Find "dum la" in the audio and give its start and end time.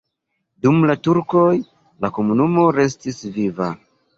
0.65-0.95